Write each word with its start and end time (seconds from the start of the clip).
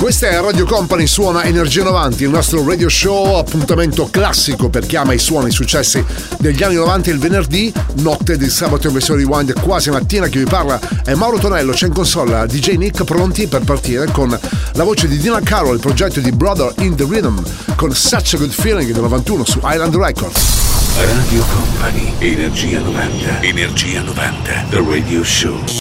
Questa 0.00 0.28
è 0.28 0.40
Radio 0.40 0.64
Company, 0.64 1.06
suona 1.06 1.44
Energia 1.44 1.82
90, 1.82 2.24
il 2.24 2.30
nostro 2.30 2.66
radio 2.66 2.88
show, 2.88 3.36
appuntamento 3.36 4.08
classico 4.10 4.70
per 4.70 4.86
chi 4.86 4.96
ama 4.96 5.12
i 5.12 5.18
suoni 5.18 5.50
i 5.50 5.52
successi 5.52 6.02
degli 6.38 6.62
anni 6.62 6.76
90 6.76 7.10
il 7.10 7.18
venerdì, 7.18 7.70
notte 7.96 8.38
di 8.38 8.48
sabato 8.48 8.86
in 8.86 8.94
versione 8.94 9.20
rewind 9.20 9.60
quasi 9.60 9.90
mattina, 9.90 10.28
chi 10.28 10.38
vi 10.38 10.44
parla 10.44 10.80
è 11.04 11.12
Mauro 11.12 11.36
Tonello, 11.36 11.72
c'è 11.72 11.86
in 11.86 11.92
console 11.92 12.46
DJ 12.46 12.76
Nick 12.76 13.04
pronti 13.04 13.46
per 13.46 13.60
partire 13.60 14.10
con 14.10 14.30
la 14.30 14.84
voce 14.84 15.06
di 15.06 15.18
Dina 15.18 15.38
Carroll, 15.42 15.74
il 15.74 15.80
progetto 15.80 16.18
di 16.20 16.32
Brother 16.32 16.72
in 16.78 16.96
the 16.96 17.06
Rhythm 17.06 17.38
con 17.76 17.94
Such 17.94 18.34
a 18.34 18.38
Good 18.38 18.52
Feeling 18.52 18.90
del 18.92 19.02
91 19.02 19.44
su 19.44 19.60
Island 19.62 19.94
Records. 19.94 20.40
Radio 20.96 21.44
Company, 21.44 22.14
Energia 22.20 22.80
90, 22.80 23.42
Energia 23.42 24.00
90, 24.00 24.64
The 24.70 24.82
Radio 24.82 25.22
Show. 25.22 25.79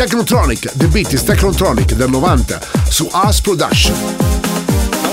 Technotronic, 0.00 0.66
The 0.78 0.88
Beat 0.88 1.12
is 1.12 1.22
Technotronic 1.22 1.94
del 1.94 2.08
90 2.08 2.58
su 2.88 3.06
Ars 3.12 3.38
Production. 3.38 3.94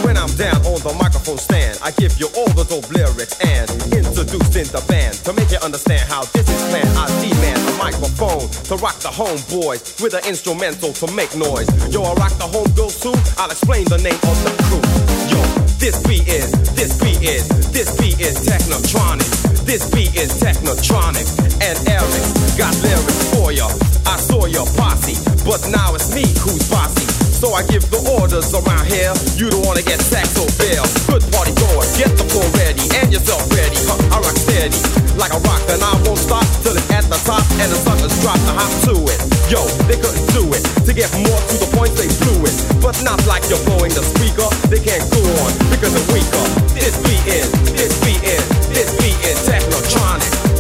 When 0.06 0.16
I'm 0.16 0.32
down 0.40 0.64
on 0.64 0.80
the 0.80 0.96
microphone 0.96 1.38
stand, 1.38 1.78
I 1.84 1.92
give 1.92 2.16
you 2.18 2.32
all 2.38 2.48
the 2.56 2.64
dope 2.64 2.88
lyrics 2.96 3.36
and 3.44 3.68
introducing 3.92 4.64
the 4.72 4.80
band 4.88 5.20
to 5.28 5.34
make 5.34 5.52
you 5.52 5.60
understand 5.60 6.08
how 6.08 6.24
this 6.32 6.48
is 6.48 6.62
planned. 6.72 6.88
I 6.96 7.12
demand 7.20 7.60
a 7.68 7.76
microphone 7.76 8.48
to 8.72 8.80
rock 8.80 8.96
the 9.04 9.12
homeboys 9.12 10.02
with 10.02 10.14
an 10.14 10.24
instrumental 10.24 10.94
to 11.04 11.12
make 11.12 11.36
noise. 11.36 11.68
Yo, 11.92 12.08
I 12.08 12.14
rock 12.16 12.32
the 12.40 12.48
homegirls 12.48 13.04
too. 13.04 13.12
I'll 13.36 13.52
explain 13.52 13.84
the 13.92 14.00
name 14.00 14.22
of 14.24 14.38
the 14.48 14.56
crew. 14.72 14.80
Yo, 15.28 15.44
this 15.84 16.00
beat 16.08 16.32
is, 16.32 16.48
this 16.80 16.96
beat 17.04 17.20
is, 17.28 17.44
this 17.76 17.92
beat 18.00 18.24
is 18.24 18.40
Technotronic. 18.48 19.37
This 19.68 19.84
beat 19.92 20.16
is 20.16 20.32
Technotronic, 20.40 21.28
and 21.60 21.76
Eric 21.92 22.24
got 22.56 22.72
lyrics 22.88 23.20
for 23.36 23.52
ya. 23.52 23.68
I 24.08 24.16
saw 24.16 24.48
your 24.48 24.64
posse, 24.80 25.20
but 25.44 25.60
now 25.68 25.92
it's 25.92 26.16
me 26.16 26.24
who's 26.40 26.72
bossy. 26.72 27.04
So 27.36 27.52
I 27.52 27.68
give 27.68 27.84
the 27.92 28.00
orders 28.16 28.56
around 28.56 28.88
here. 28.88 29.12
You 29.36 29.52
don't 29.52 29.68
wanna 29.68 29.84
get 29.84 30.00
sacked 30.00 30.40
or 30.40 30.48
bail. 30.56 30.88
Good 31.12 31.28
party 31.36 31.52
goers, 31.60 31.92
get 32.00 32.16
the 32.16 32.24
floor 32.32 32.48
ready 32.56 32.88
and 32.96 33.12
yourself 33.12 33.44
ready. 33.52 33.76
Huh, 33.84 34.16
I 34.16 34.24
rock 34.24 34.40
steady 34.40 34.80
like 35.20 35.36
a 35.36 35.42
rock, 35.44 35.60
and 35.68 35.84
I 35.84 35.94
won't 36.08 36.22
stop 36.22 36.48
till 36.64 36.72
it's 36.72 36.88
at 36.88 37.04
the 37.12 37.20
top 37.28 37.44
and 37.60 37.68
the 37.68 37.76
suckers 37.76 38.16
drop 38.24 38.40
the 38.48 38.54
hop 38.56 38.72
to 38.88 38.96
it. 39.04 39.20
Yo, 39.52 39.60
they 39.92 40.00
couldn't 40.00 40.32
do 40.32 40.48
it. 40.56 40.64
To 40.88 40.96
get 40.96 41.12
more 41.12 41.42
to 41.52 41.56
the 41.60 41.68
point, 41.76 41.92
they 42.00 42.08
blew 42.24 42.40
it. 42.48 42.56
But 42.80 42.96
not 43.04 43.20
like 43.28 43.44
you're 43.52 43.62
blowing 43.68 43.92
the 43.92 44.06
speaker. 44.06 44.48
They 44.72 44.80
can't 44.80 45.04
go 45.12 45.20
on 45.44 45.52
because 45.76 45.92
they're 45.92 46.10
weaker. 46.16 46.46
This 46.72 46.96
beat 47.04 47.26
is, 47.28 47.52
this 47.76 47.92
beat 48.06 48.24
is, 48.24 48.46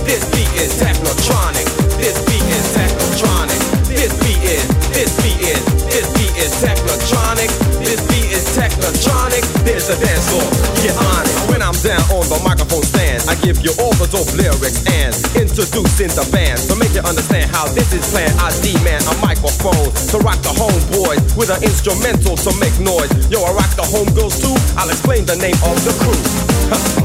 This 0.08 0.24
beat 0.32 0.48
is 0.56 0.72
technotronic. 0.80 1.68
This 2.00 2.16
beat 2.32 2.48
is 2.48 2.66
technotronic. 2.72 3.60
This 3.92 4.16
beat 4.24 4.40
is, 4.40 4.64
this 4.96 5.12
beat 5.20 5.36
is, 5.44 5.60
this 5.92 6.08
beat 6.16 6.32
is 6.40 6.52
technotronic. 6.64 7.52
This 7.84 8.00
beat 8.08 8.32
is 8.32 8.48
technotronic. 8.56 9.44
There's 9.68 9.92
a 9.92 10.00
dance 10.00 10.32
floor. 10.32 10.48
Get 10.80 10.96
on 10.96 11.28
it. 11.28 11.36
When 11.52 11.60
I'm 11.60 11.76
down 11.84 12.00
on 12.16 12.24
the 12.32 12.40
microphone 12.40 12.88
stand, 12.88 13.28
I 13.28 13.36
give 13.44 13.60
you 13.60 13.76
all 13.84 13.92
the 14.00 14.08
dope 14.08 14.32
lyrics 14.32 14.80
and 14.88 15.12
introducing 15.36 16.16
the 16.16 16.24
band 16.32 16.64
to 16.72 16.80
make 16.80 16.96
you 16.96 17.04
understand 17.04 17.52
how 17.52 17.68
this 17.76 17.92
is 17.92 18.08
planned. 18.08 18.32
I 18.40 18.56
demand 18.64 19.04
a 19.12 19.16
microphone 19.20 19.92
to 19.92 20.16
rock 20.24 20.40
the 20.40 20.56
homeboys 20.56 21.20
with 21.36 21.52
an 21.52 21.60
instrumental 21.68 22.40
to 22.48 22.52
make 22.64 22.80
noise. 22.80 23.12
Yo, 23.28 23.44
I 23.44 23.52
rock 23.52 23.76
the 23.76 23.84
homegirls 23.84 24.40
too. 24.40 24.56
I'll 24.80 24.88
explain 24.88 25.28
the 25.28 25.36
name 25.36 25.60
of 25.68 25.76
the 25.84 25.92
crew. 26.00 26.16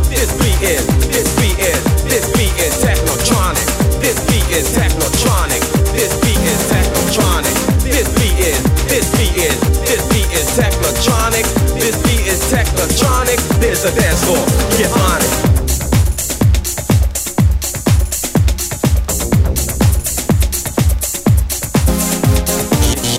This 0.07 0.31
beat 0.39 0.61
is, 0.63 0.87
this 1.11 1.27
beat 1.41 1.59
is, 1.59 1.83
this 2.07 2.31
beat 2.39 2.55
is. 2.63 2.72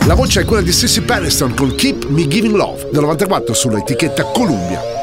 La 0.05 0.15
voce 0.15 0.41
è 0.41 0.45
quella 0.45 0.61
di 0.61 0.73
Sissy 0.73 1.01
Patterson 1.01 1.53
con 1.55 1.75
Keep 1.75 2.07
Me 2.07 2.27
Giving 2.27 2.55
Love 2.55 2.89
del 2.91 3.01
94 3.01 3.53
sull'etichetta 3.53 4.25
Columbia. 4.25 5.02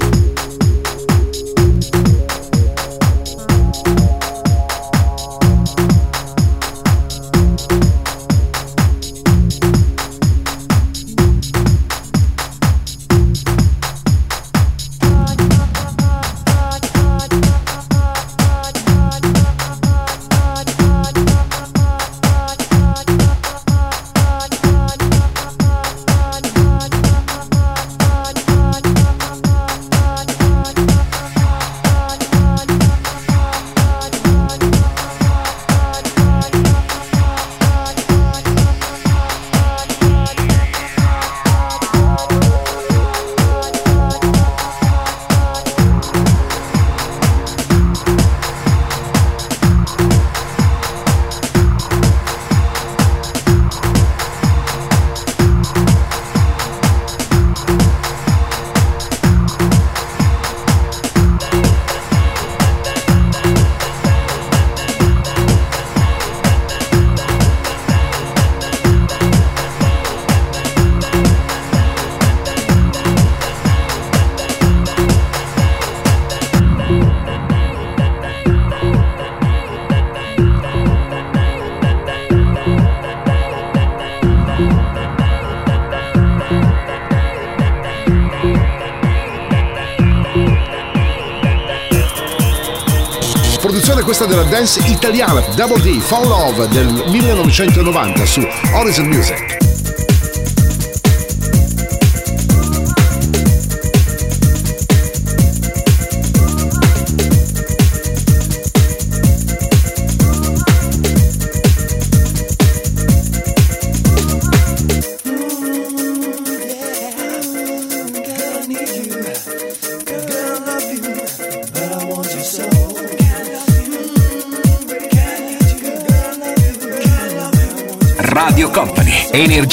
Dance 94.27 94.79
italiana 94.87 95.41
Double 95.55 95.81
D 95.81 95.99
Fall 95.99 96.27
Love 96.27 96.67
del 96.67 96.87
1990 97.07 98.25
su 98.25 98.41
Horizon 98.73 99.07
Music. 99.07 99.60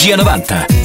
Energia 0.08 0.16
90. 0.16 0.77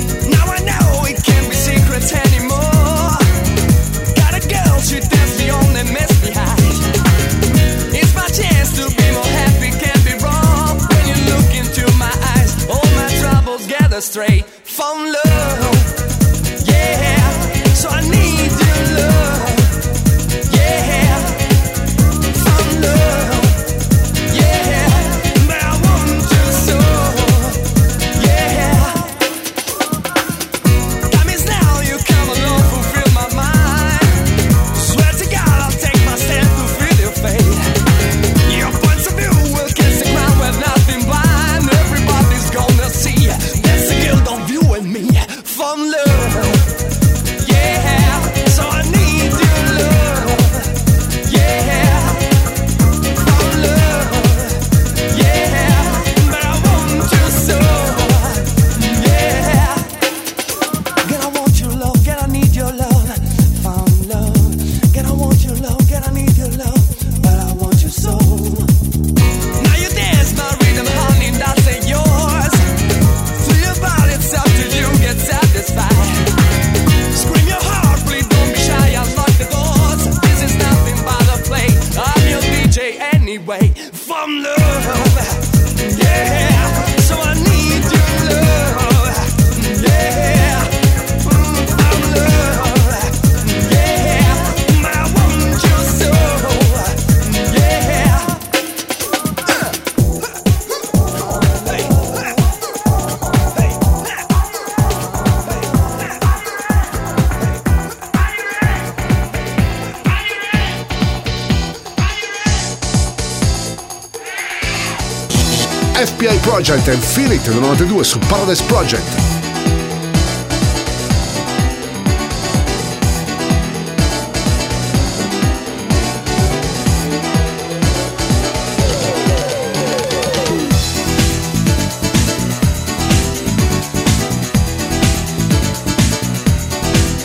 Innocent 116.73 116.95
and 116.95 117.03
Feel 117.03 117.31
It 117.31 117.44
del 117.44 117.59
92 117.59 118.03
su 118.03 118.18
Paradise 118.18 118.63
Project. 118.63 119.03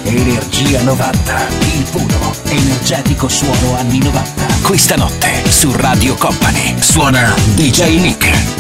Energia 0.05 0.83
90, 0.83 1.49
il 1.75 1.87
puro, 1.91 2.35
energetico 2.49 3.29
suono 3.29 3.79
anni 3.79 3.99
90. 3.99 4.47
Questa 4.61 4.97
notte 4.97 5.43
su 5.49 5.73
Radio 5.75 6.15
Company 6.17 6.75
suona 6.81 7.35
DJ 7.55 7.99
Nick. 7.99 8.58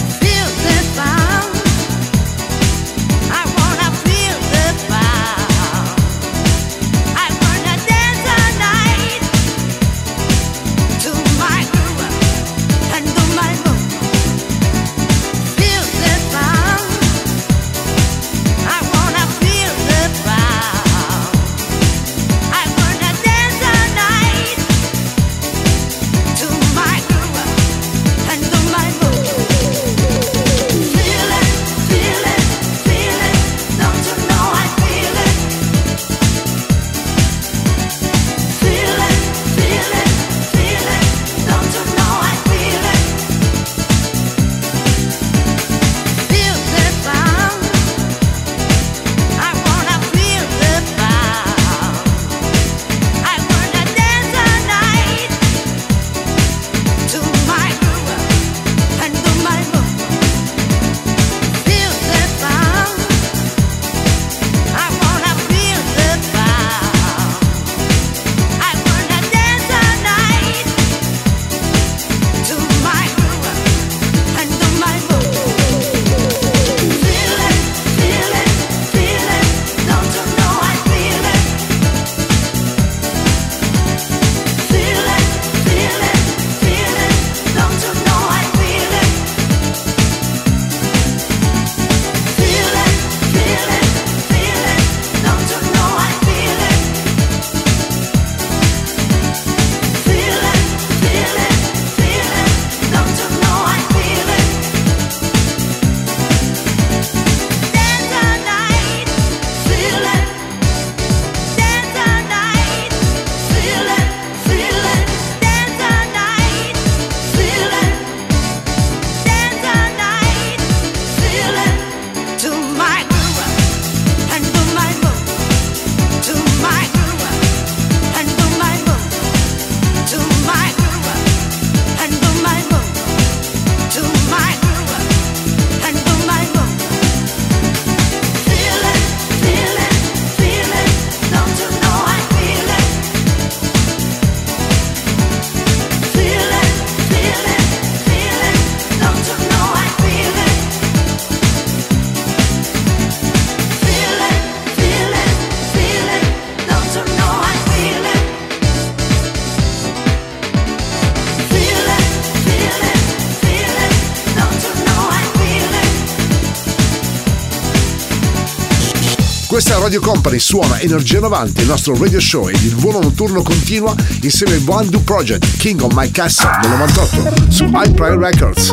Radio 169.51 170.01
Company 170.01 170.39
suona 170.39 170.79
Energia 170.79 171.21
90, 171.21 171.63
il 171.63 171.67
nostro 171.67 171.97
radio 171.97 172.21
show 172.21 172.49
ed 172.49 172.63
il 172.63 172.75
volo 172.75 173.01
notturno 173.01 173.43
continua 173.43 173.95
insieme 174.21 174.55
al 174.55 174.63
One 174.67 174.89
Do 174.91 175.01
Project, 175.01 175.57
King 175.57 175.81
of 175.81 175.95
My 175.95 176.11
Castle 176.11 176.51
del 176.61 176.71
98 176.71 177.51
su 177.51 177.65
Prime 177.71 178.17
Records. 178.17 178.73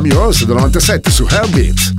I'm 0.00 0.06
Yours 0.06 0.46
del 0.46 0.56
97 0.56 1.10
su 1.10 1.26
Heartbeat. 1.26 1.92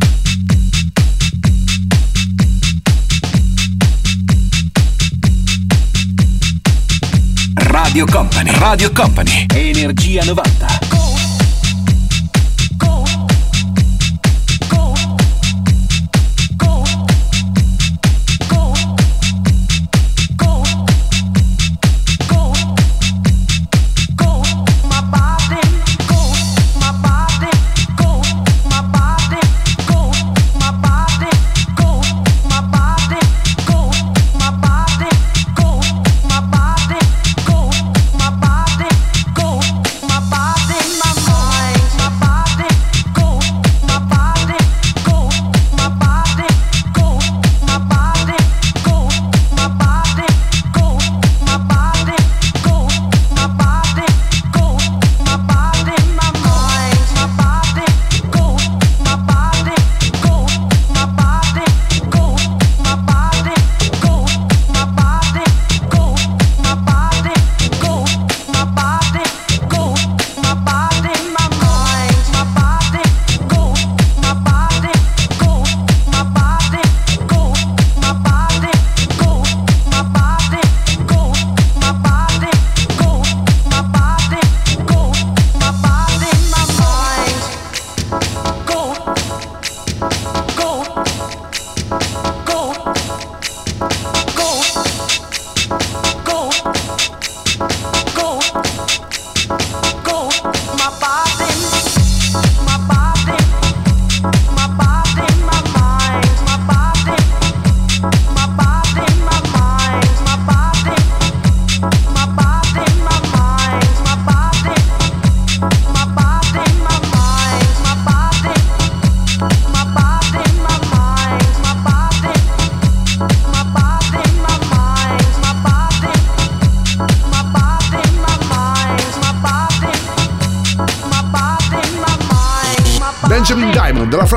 Radio 7.54 8.08
Company, 8.08 8.50
Radio 8.58 8.92
Company, 8.92 9.46
Energia 9.54 10.24
90. 10.24 10.81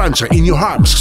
In 0.05 0.45
Your 0.45 0.59
Arms 0.59 0.94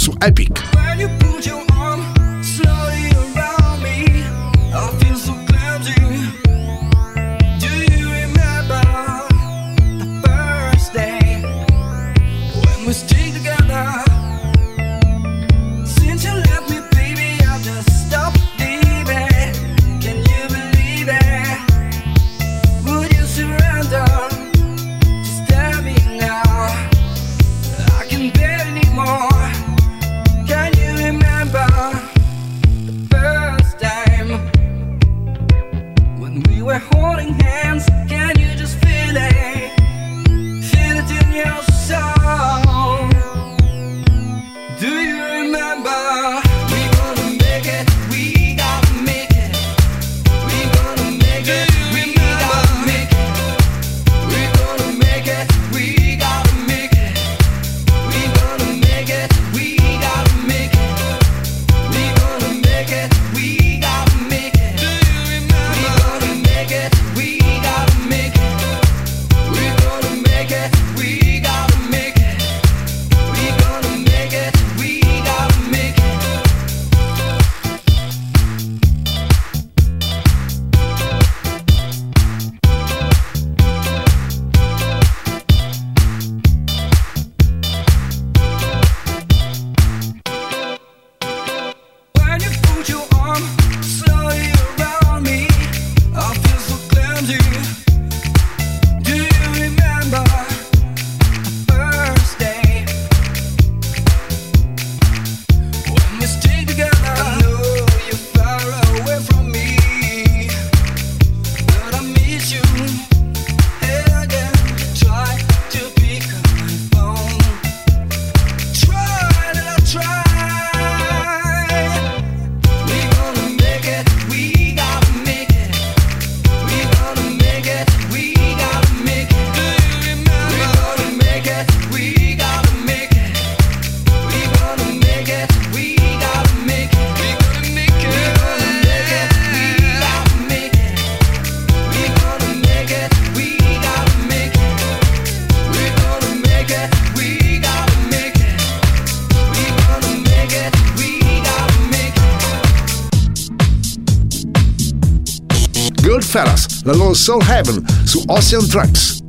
Soul 157.24 157.42
Heaven 157.48 157.82
su 158.04 158.22
Ocean 158.26 158.68
Tracks. 158.68 159.22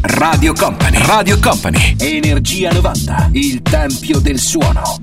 Radio 0.00 0.54
Company, 0.54 0.96
Radio 1.04 1.38
Company, 1.40 1.94
Energia 1.98 2.72
90, 2.72 3.28
il 3.32 3.60
tempio 3.60 4.18
del 4.20 4.38
suono. 4.38 5.01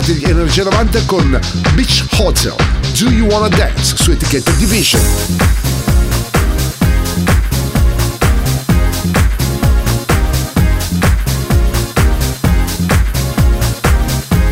Di 0.00 0.22
Energia 0.22 0.64
90 0.64 1.04
con 1.06 1.40
Beach 1.74 2.04
Hotel. 2.18 2.54
Do 2.98 3.10
You 3.10 3.26
Wanna 3.26 3.48
Dance 3.48 3.96
su 3.96 4.10
etichetta 4.10 4.50
Division. 4.52 5.00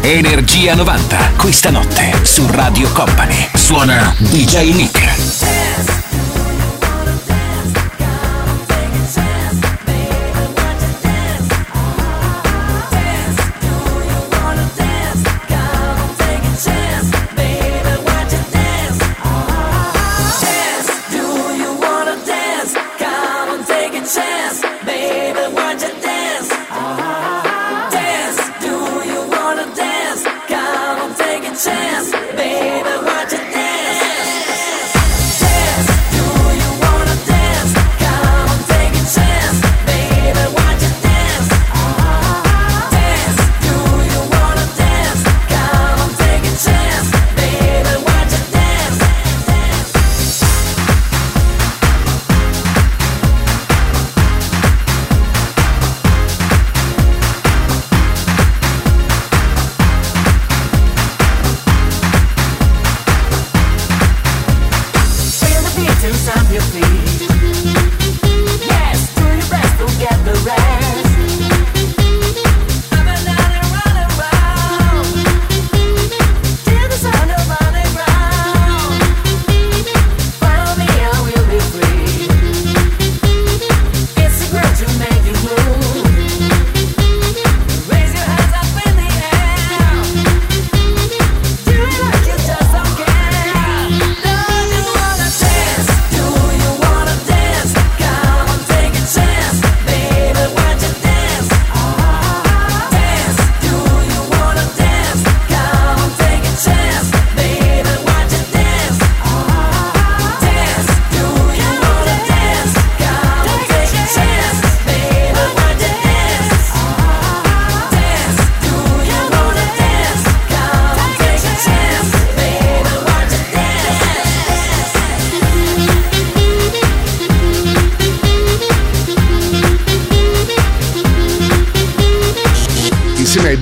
Energia 0.00 0.74
90, 0.74 1.32
questa 1.36 1.70
notte 1.70 2.12
su 2.22 2.46
Radio 2.50 2.88
Company. 2.92 3.48
Suona 3.54 4.14
DJ 4.18 4.72
Nick. 4.72 5.35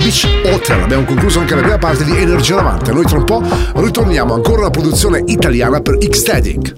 Hotel. 0.05 0.83
Abbiamo 0.83 1.05
concluso 1.05 1.41
anche 1.41 1.55
la 1.55 1.63
prima 1.63 1.79
parte 1.79 2.05
di 2.05 2.15
Energia 2.15 2.57
90. 2.57 2.93
Noi 2.93 3.07
tra 3.07 3.17
un 3.17 3.25
po' 3.25 3.43
ritorniamo 3.77 4.35
ancora 4.35 4.61
una 4.61 4.71
produzione 4.71 5.23
italiana 5.27 5.81
per 5.81 5.97
X-Static. 5.99 6.75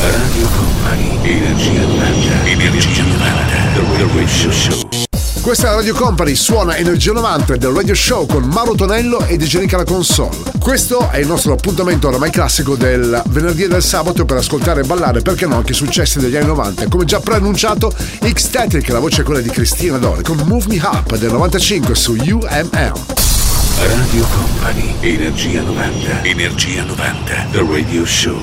Radio 0.00 0.48
Company, 0.56 1.18
Energia 1.22 1.80
90, 1.82 2.44
Energia 2.46 3.02
90, 3.02 3.54
The 3.74 4.06
Radio 4.14 4.50
Show. 4.50 4.93
Questa 5.44 5.66
è 5.66 5.70
la 5.70 5.76
Radio 5.76 5.94
Company, 5.94 6.34
suona 6.34 6.74
Energia 6.78 7.12
90 7.12 7.56
del 7.56 7.68
Radio 7.68 7.94
Show 7.94 8.24
con 8.24 8.44
Mauro 8.44 8.74
Tonello 8.74 9.26
e 9.26 9.36
De 9.36 9.44
Genica 9.44 9.76
la 9.76 9.84
console. 9.84 10.38
Questo 10.58 11.10
è 11.10 11.18
il 11.18 11.26
nostro 11.26 11.52
appuntamento 11.52 12.08
oramai 12.08 12.30
classico 12.30 12.76
del 12.76 13.22
venerdì 13.26 13.64
e 13.64 13.68
del 13.68 13.82
sabato 13.82 14.24
per 14.24 14.38
ascoltare 14.38 14.80
e 14.80 14.84
ballare, 14.84 15.20
perché 15.20 15.44
no, 15.46 15.56
anche 15.56 15.72
i 15.72 15.74
successi 15.74 16.18
degli 16.18 16.34
anni 16.34 16.46
90. 16.46 16.88
Come 16.88 17.04
già 17.04 17.20
preannunciato, 17.20 17.94
X-Static, 18.26 18.88
la 18.88 19.00
voce 19.00 19.20
è 19.20 19.24
quella 19.24 19.42
di 19.42 19.50
Cristina 19.50 19.98
Dore, 19.98 20.22
con 20.22 20.38
Move 20.46 20.64
Me 20.66 20.80
Up 20.82 21.14
del 21.14 21.32
95 21.32 21.94
su 21.94 22.14
UMM. 22.14 23.04
Radio 23.80 24.26
Company, 24.34 24.94
Energia 25.00 25.60
90, 25.60 26.22
Energia 26.22 26.84
90, 26.84 27.48
The 27.50 27.66
Radio 27.70 28.06
Show. 28.06 28.40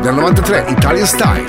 Del 0.00 0.14
93 0.14 0.64
Italian 0.68 1.06
Style. 1.06 1.44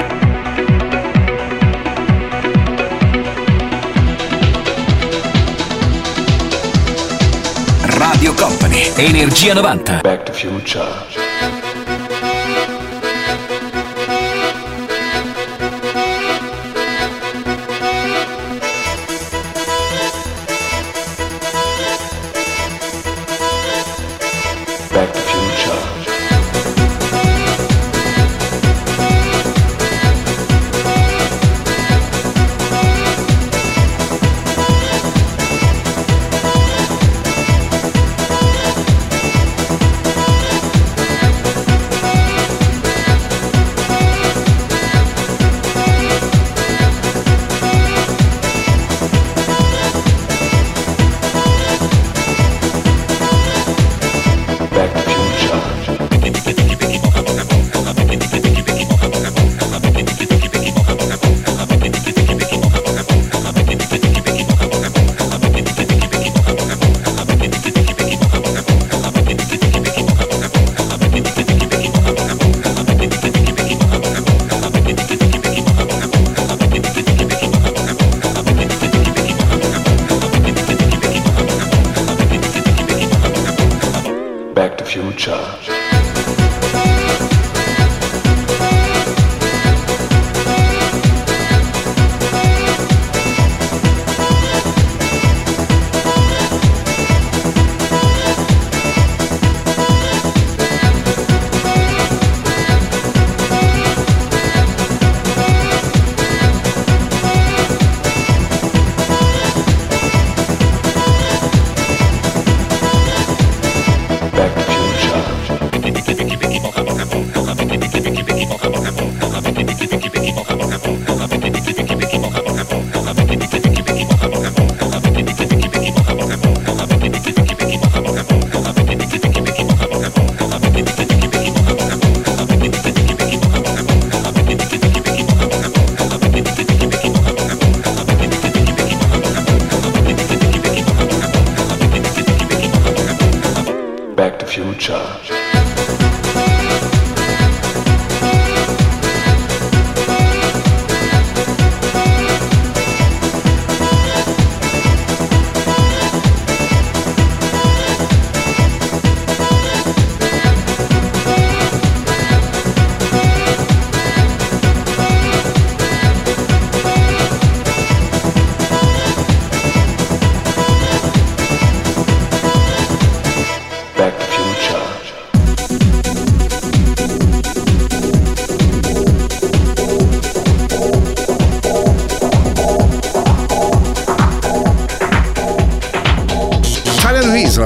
Radio 7.98 8.34
Company, 8.34 8.92
Energia 8.96 9.54
90. 9.54 10.02
Back 10.02 10.24
to 10.24 10.34
Future. 10.34 11.21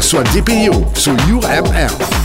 Sua 0.02 0.24
GPU 0.24 0.86
su 0.94 1.12
UML. 1.12 2.25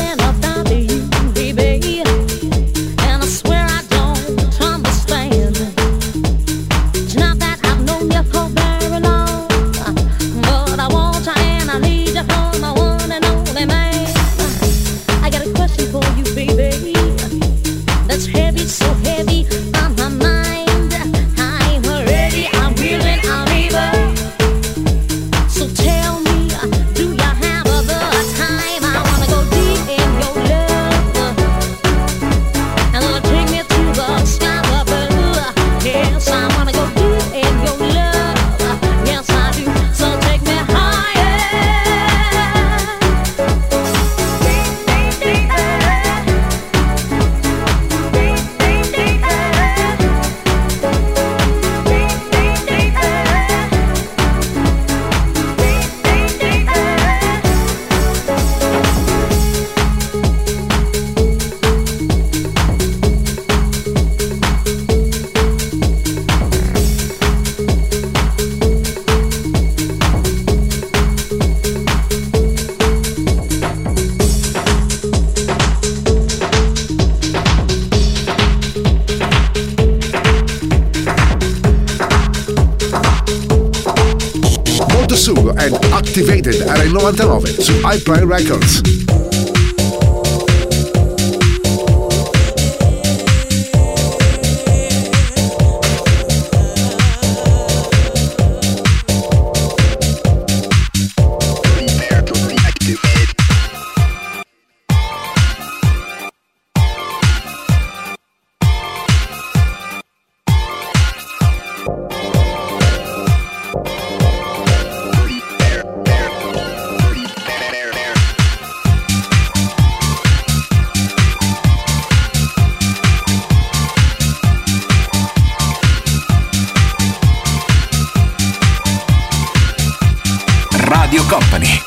Il 87.51 87.57
99 87.57 87.61
su 87.61 87.73
iPlay 87.83 88.25
Records. 88.25 89.00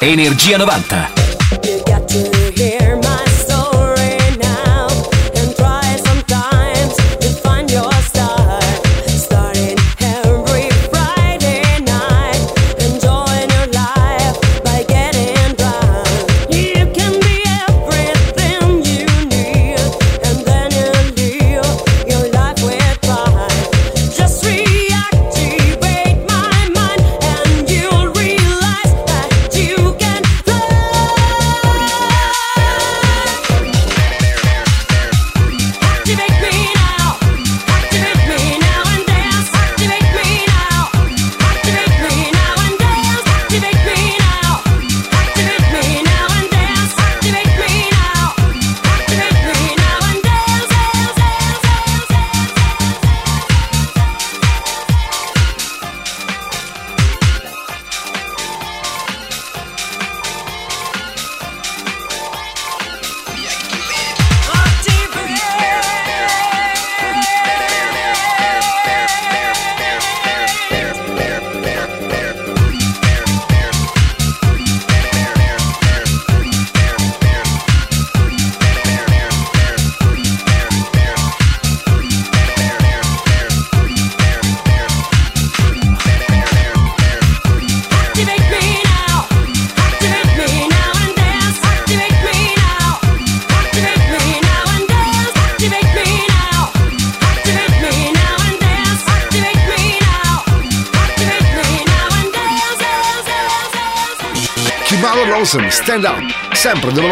Energia 0.05 0.59
90. 0.59 1.14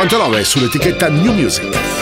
99 0.02 0.44
sull'etichetta 0.44 1.08
New 1.08 1.32
Music. 1.32 2.01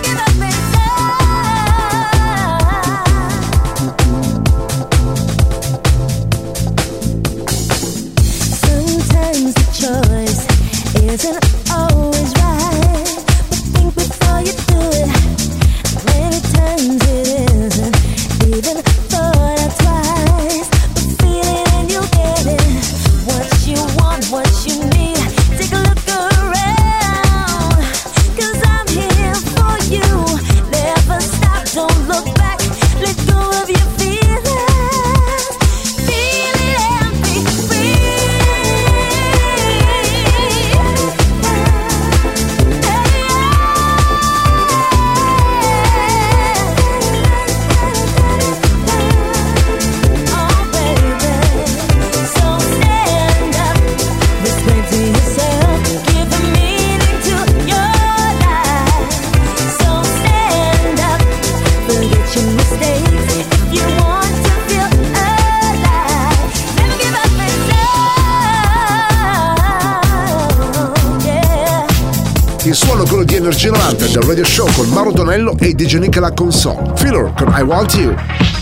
il 72.69 72.75
suono 72.75 73.03
quello 73.05 73.23
di 73.23 73.35
Energy 73.35 73.69
90 73.69 74.05
del 74.07 74.21
Radio 74.21 74.45
Show 74.45 74.71
con 74.73 74.87
Mauro 74.89 75.11
Donello 75.11 75.55
e 75.57 75.73
DJ 75.73 75.95
Nicola 75.95 76.31
Console. 76.31 76.91
Filler 76.95 77.33
con 77.35 77.53
I 77.57 77.61
Want 77.61 77.93
You. 77.95 78.60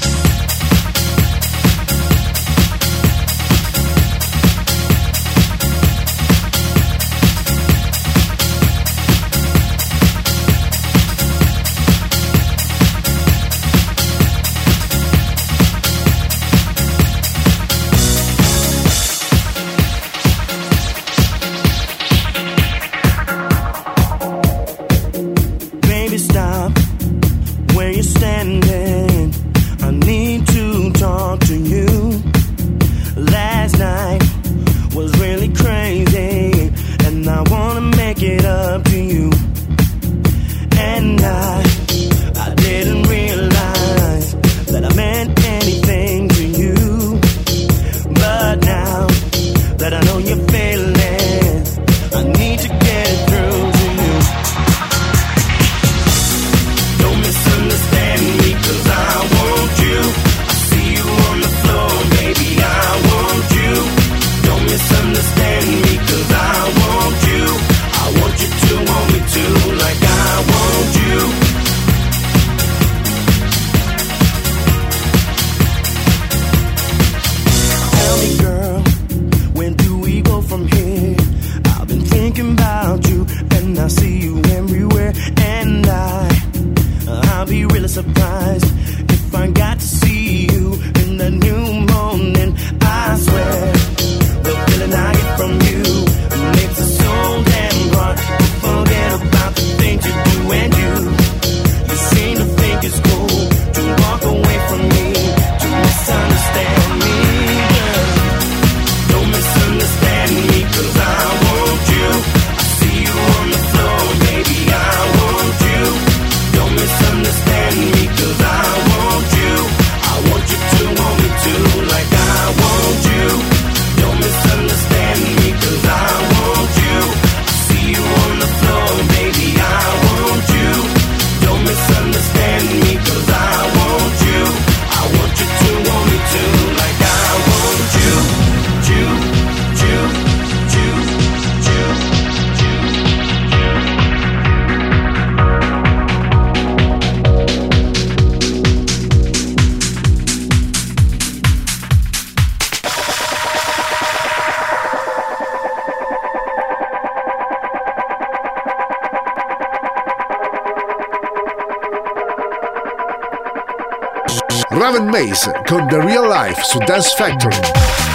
Maze 165.02 165.52
con 165.68 165.88
The 165.88 166.00
Real 166.00 166.28
Life 166.28 166.62
su 166.64 166.80
Dance 166.80 167.10
Factory. 167.18 168.09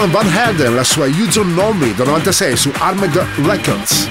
Harman 0.00 0.24
Van 0.24 0.32
Helden, 0.32 0.74
la 0.74 0.82
sua 0.82 1.06
Know 1.42 1.74
Me 1.74 1.94
del 1.94 2.06
96 2.06 2.56
su 2.56 2.72
Armed 2.78 3.22
Records. 3.44 4.08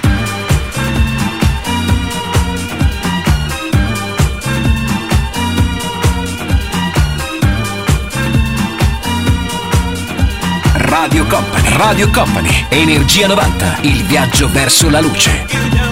Radio 10.74 11.26
Company, 11.26 11.76
Radio 11.76 12.08
Company, 12.10 12.66
Energia 12.68 13.26
90, 13.26 13.78
il 13.80 14.04
viaggio 14.04 14.48
verso 14.48 14.88
la 14.88 15.00
luce. 15.00 15.89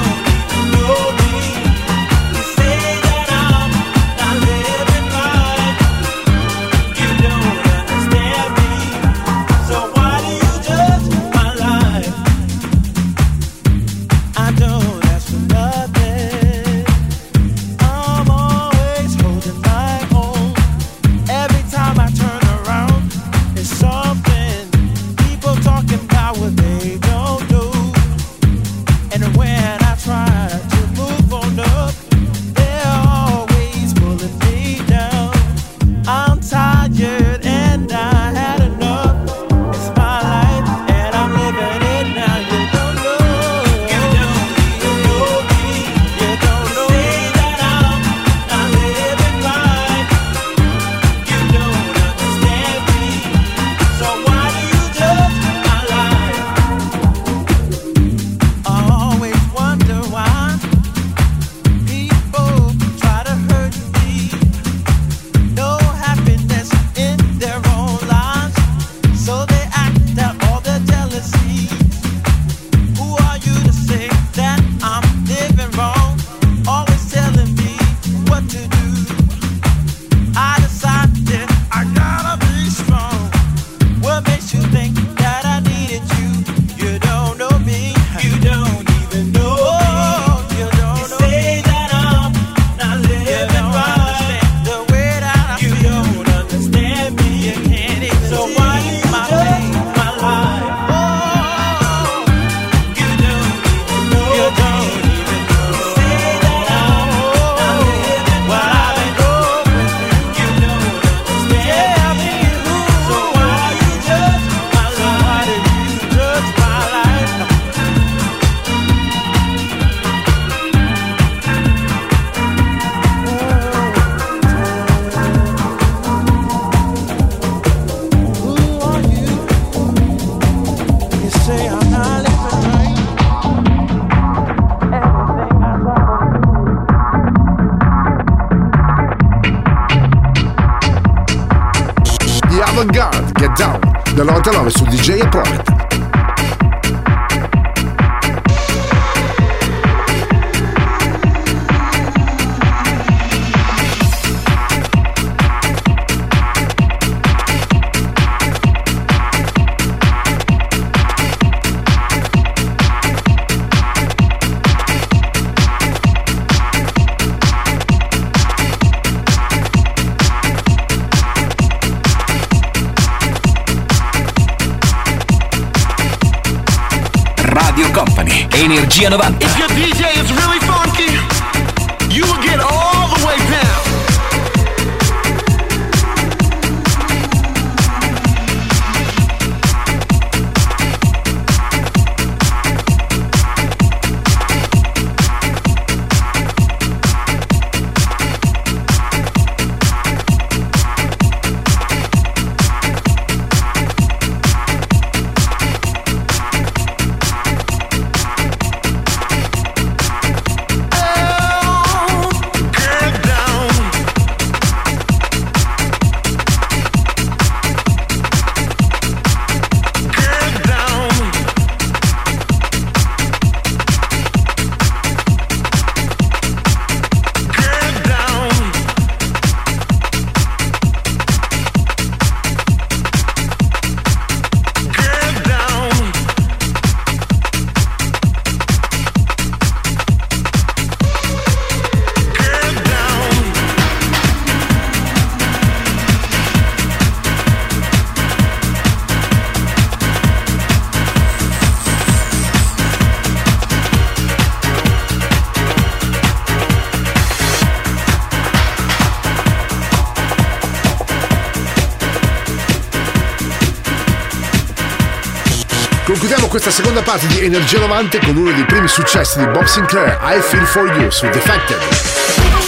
parte 267.08 267.26
di 267.28 267.42
Energia 267.42 267.78
90 267.78 268.18
con 268.18 268.36
uno 268.36 268.52
dei 268.52 268.66
primi 268.66 268.86
successi 268.86 269.38
di 269.38 269.46
Bob 269.46 269.64
Sinclair, 269.64 270.18
I 270.20 270.42
Feel 270.42 270.66
For 270.66 270.86
You 270.94 271.08
su 271.08 271.26
Defected. 271.30 272.67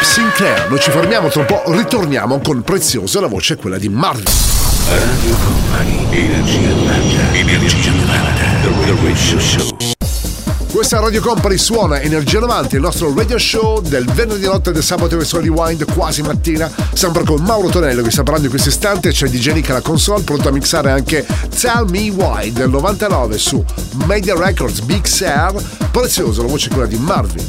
Bob 0.00 0.02
Sinclair. 0.02 0.68
Noi 0.68 0.80
ci 0.80 0.90
fermiamo 0.90 1.28
tra 1.28 1.40
un 1.40 1.46
po', 1.46 1.62
ritorniamo 1.66 2.40
con 2.40 2.62
Preziosa, 2.62 3.20
la 3.20 3.26
voce 3.26 3.54
è 3.54 3.56
quella 3.58 3.76
di 3.76 3.90
Marvin. 3.90 4.24
Radio 4.88 5.36
Company, 5.36 6.06
Energia 6.10 6.68
90, 6.68 7.34
Energia 7.34 7.90
90, 7.90 8.32
The 8.62 9.02
Radio 9.02 9.38
Show. 9.38 9.76
Questa 10.72 11.00
Radio 11.00 11.20
Company 11.20 11.58
suona 11.58 12.00
Energia 12.00 12.38
90, 12.38 12.76
il 12.76 12.80
nostro 12.80 13.12
radio 13.14 13.38
show 13.38 13.80
del 13.82 14.06
venerdì 14.06 14.46
notte 14.46 14.72
del 14.72 14.82
sabato 14.82 15.16
verso 15.16 15.40
Rewind, 15.40 15.92
quasi 15.92 16.22
mattina, 16.22 16.70
sempre 16.94 17.24
con 17.24 17.42
Mauro 17.42 17.68
Tonello 17.68 18.02
che 18.02 18.10
sta 18.10 18.22
parlando 18.22 18.46
in 18.46 18.52
questo 18.52 18.70
istante, 18.70 19.10
c'è 19.10 19.26
DJ 19.26 19.52
Nick 19.52 19.70
alla 19.70 19.82
console, 19.82 20.22
pronto 20.22 20.48
a 20.48 20.52
mixare 20.52 20.90
anche 20.90 21.26
Tell 21.60 21.90
Me 21.90 22.08
Why 22.08 22.52
del 22.52 22.70
99 22.70 23.36
su 23.36 23.62
Media 24.06 24.34
Records 24.34 24.80
Big 24.80 25.04
Sir, 25.04 25.52
prezioso 25.90 26.42
la 26.42 26.48
voce 26.48 26.68
è 26.68 26.72
quella 26.72 26.88
di 26.88 26.96
Marvin. 26.96 27.48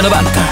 Energia 0.00 0.22
90. 0.22 0.49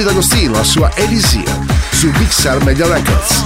Gigi 0.00 0.12
D'Agostino, 0.14 0.52
la 0.52 0.64
sua 0.64 0.90
Elysium 0.94 1.66
su 1.90 2.10
Sur 2.30 2.64
Media 2.64 2.86
Records. 2.86 3.42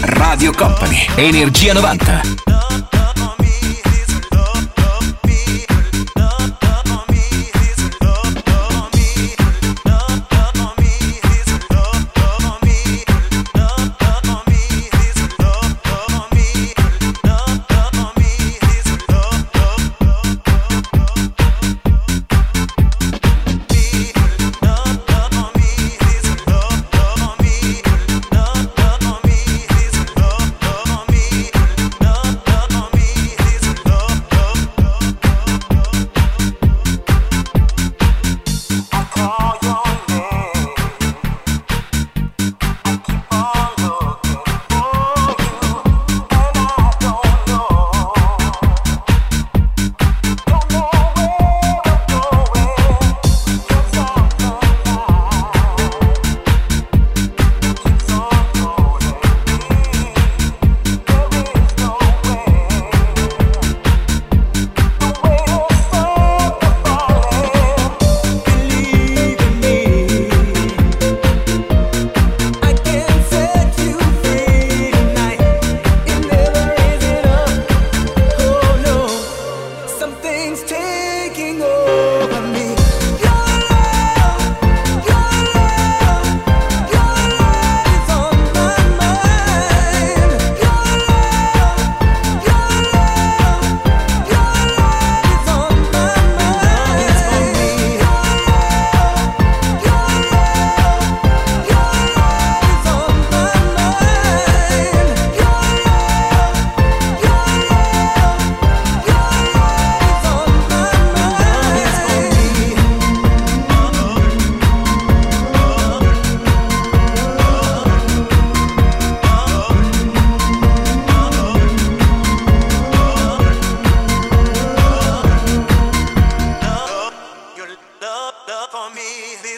Radio 0.00 0.52
Company, 0.54 1.06
Energia 1.16 1.74
90. 1.74 2.53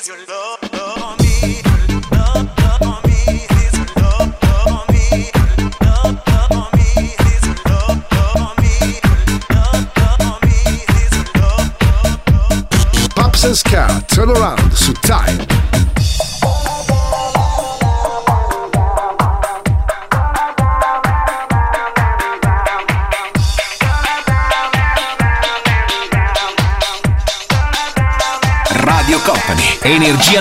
your 0.08 0.18
love. 0.26 0.45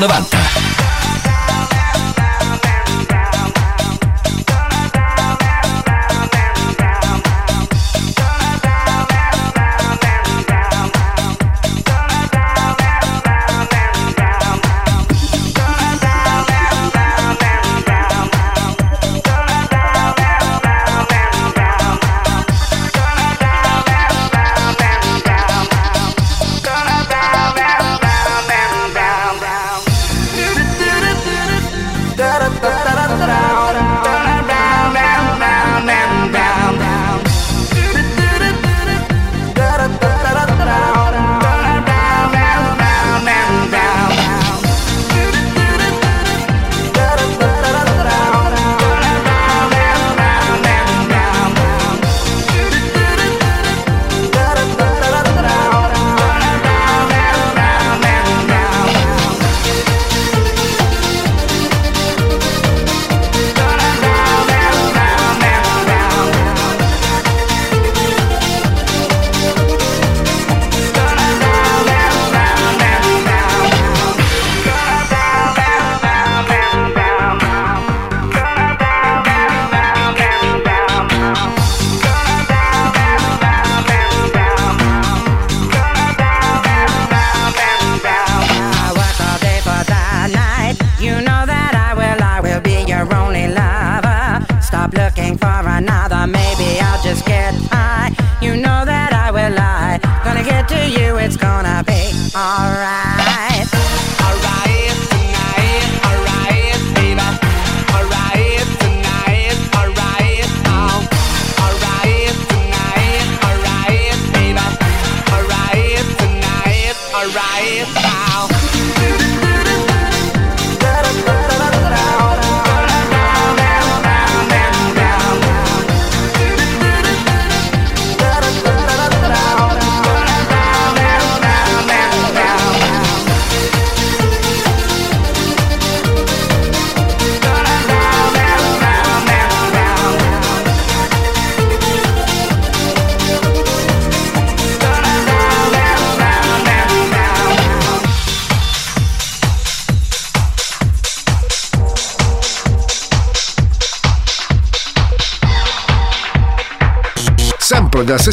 Energia 0.06 0.35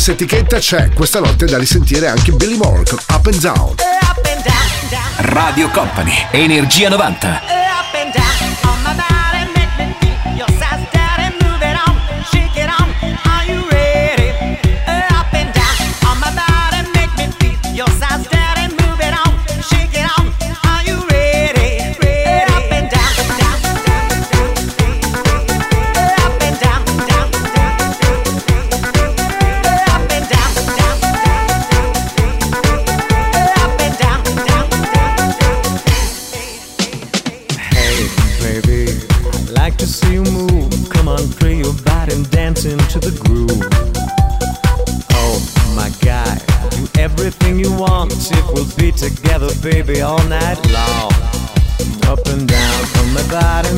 stessa 0.03 0.13
etichetta 0.13 0.59
c'è 0.59 0.91
questa 0.91 1.21
notte 1.21 1.47
da 1.47 1.59
risentire 1.59 2.09
anche 2.09 2.33
Billy 2.33 2.57
Moore 2.57 2.83
con 2.83 2.99
Up 3.15 3.25
and 3.27 3.39
Down. 3.41 3.75
Radio 5.19 5.69
Company, 5.71 6.27
Energia 6.33 6.89
90. 6.89 7.62
baby 49.63 50.01
all 50.01 50.23
night 50.25 50.59
long. 50.73 51.13
Up 52.11 52.27
and 52.27 52.49
down 52.49 52.85
from 52.87 53.15
my 53.15 53.23
body. 53.31 53.72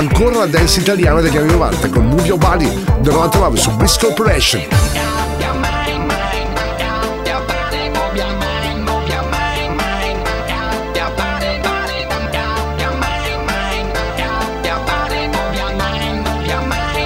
ancora 0.00 0.38
la 0.38 0.46
dance 0.46 0.80
italiana 0.80 1.20
degli 1.20 1.36
anni 1.36 1.52
90 1.52 1.90
con 1.90 2.06
Move 2.06 2.22
Your 2.22 2.38
Body 2.38 2.68
del 3.00 3.12
99 3.12 3.56
su 3.58 3.70
Bliss 3.76 3.98
Corporation. 3.98 4.66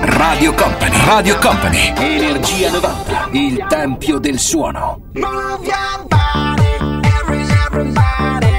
Radio 0.06 0.54
Company, 0.54 1.04
Radio 1.04 1.38
Company, 1.38 1.92
Energia 1.96 2.70
90, 2.70 3.28
il 3.32 3.66
tempio 3.68 4.18
del 4.18 4.38
suono. 4.38 5.00
Move 5.14 5.66
your 5.66 6.06
body, 6.08 7.00
every, 7.02 7.42
everybody. 7.66 8.53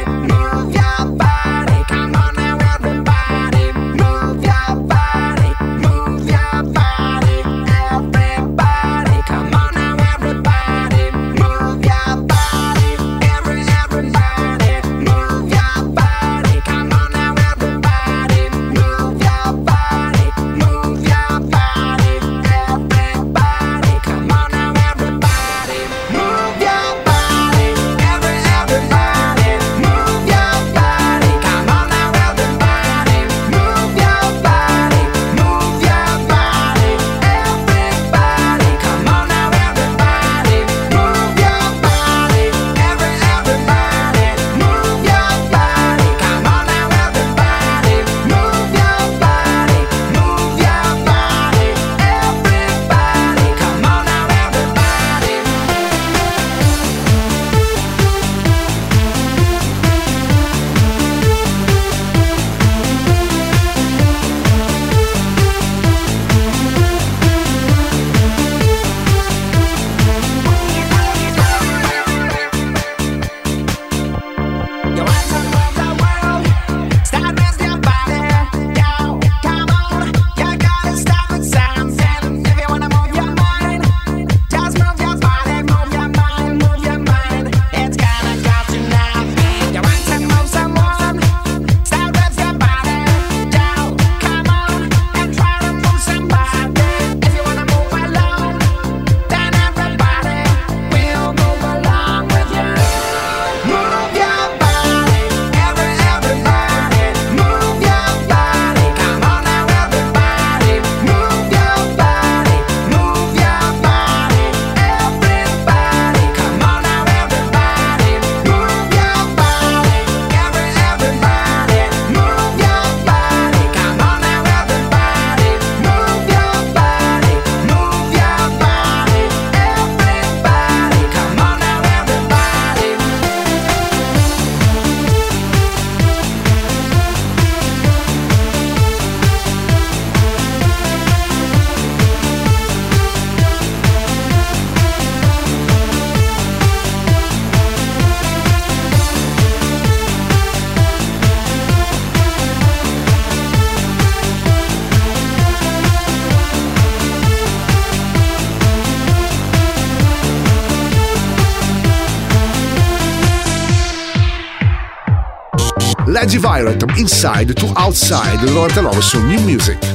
Eddie 166.26 166.40
Violet, 166.40 166.84
Inside 166.98 167.54
to 167.54 167.72
Outside, 167.76 168.40
del 168.40 168.52
99 168.52 169.00
su 169.00 169.20
New 169.20 169.42
Music. 169.42 169.95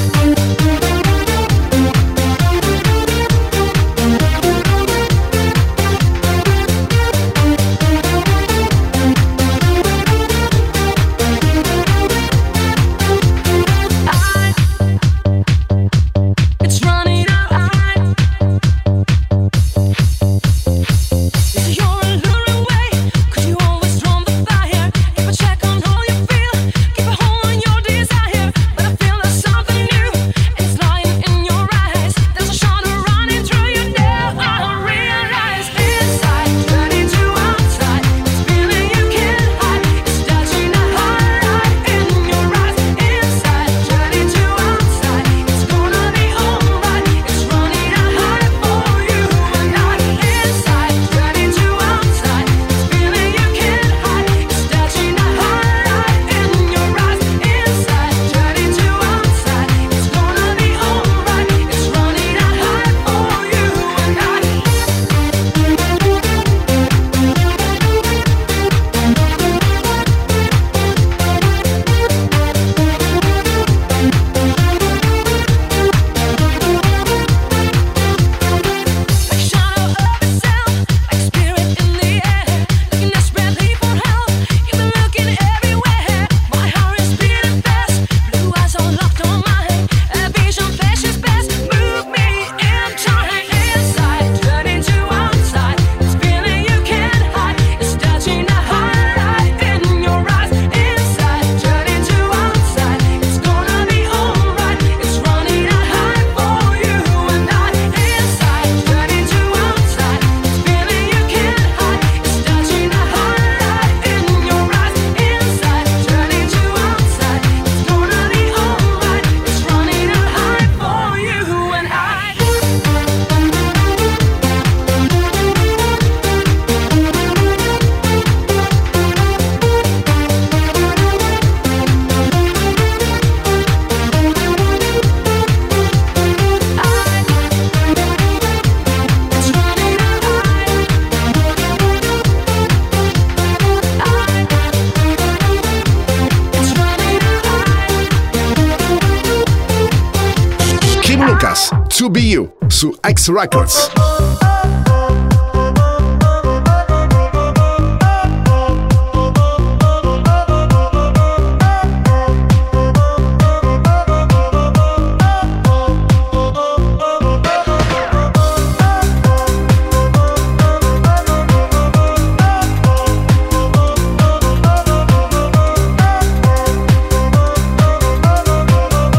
X 153.21 153.29
Records. 153.29 153.91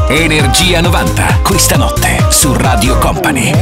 Energia 0.08 0.80
90, 0.80 1.38
questa 1.44 1.76
notte 1.76 2.16
su 2.30 2.52
Radio 2.54 2.98
Company. 2.98 3.61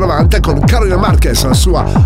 90 0.00 0.40
con 0.40 0.60
Carolina 0.60 0.96
Marquez, 0.96 1.44
la 1.44 1.54
sua 1.54 2.03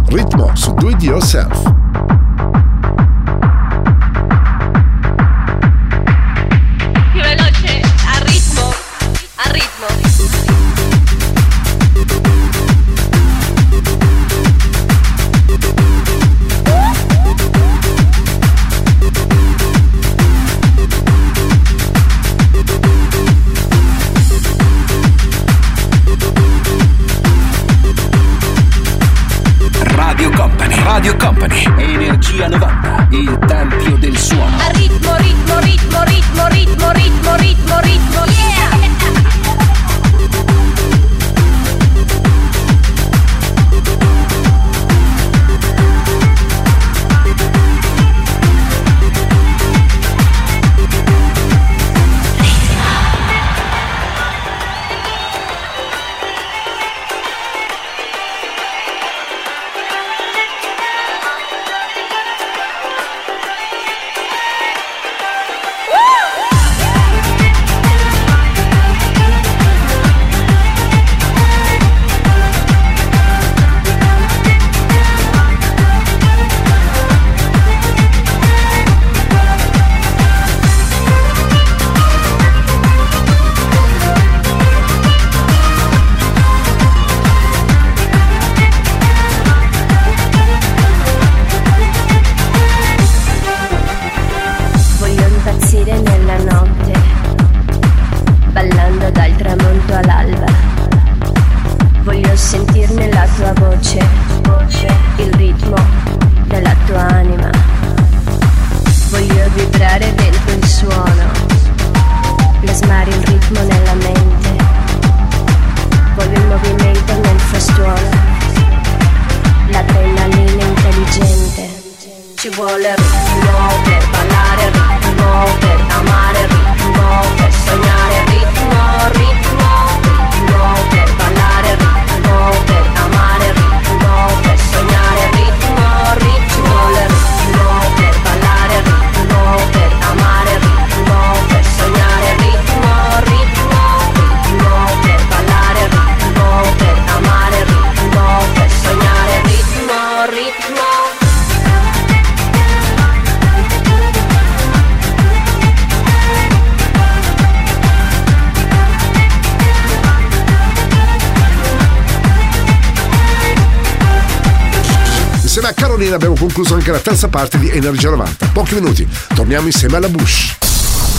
Energia 167.89 168.11
90. 168.11 168.51
Pochi 168.53 168.75
minuti, 168.75 169.09
torniamo 169.35 169.67
insieme 169.67 169.97
alla 169.97 170.11
Bush. 170.11 170.55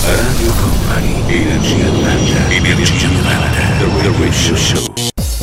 Radio 0.03 0.51
Company, 0.51 1.23
Energia 1.25 1.85
90, 1.85 2.49
Energia 2.51 3.07
90, 3.07 3.59
The 3.79 4.11
Radio 4.19 4.55
Show. 4.55 4.93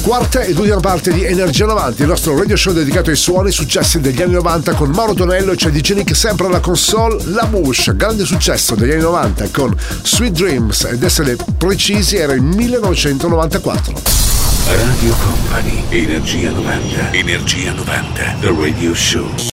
Quarta 0.02 0.42
ed 0.42 0.56
ultima 0.56 0.78
parte 0.78 1.12
di 1.12 1.24
Energia 1.24 1.66
90, 1.66 2.02
il 2.02 2.08
nostro 2.08 2.38
radio 2.38 2.54
show 2.56 2.72
dedicato 2.72 3.10
ai 3.10 3.16
suoni 3.16 3.48
e 3.48 3.52
successi 3.52 3.98
degli 4.00 4.22
anni 4.22 4.34
90 4.34 4.74
con 4.74 4.90
Mauro 4.90 5.14
Tonello 5.14 5.50
e 5.50 5.56
c'è 5.56 5.70
DJ 5.70 5.94
Nick 5.94 6.14
sempre 6.14 6.46
alla 6.46 6.60
console, 6.60 7.20
La 7.24 7.46
Bush, 7.46 7.92
grande 7.96 8.24
successo 8.24 8.76
degli 8.76 8.92
anni 8.92 9.02
90 9.02 9.48
con 9.50 9.76
Sweet 10.04 10.32
Dreams 10.32 10.84
ed 10.84 11.02
essere 11.02 11.36
precisi 11.58 12.14
era 12.14 12.34
il 12.34 12.42
1994. 12.42 14.00
Radio 14.68 15.14
Company, 15.24 15.82
Energia 15.88 16.50
90, 16.50 17.12
Energia 17.12 17.72
90, 17.72 18.36
The 18.40 18.54
Radio 18.56 18.94
Show. 18.94 19.54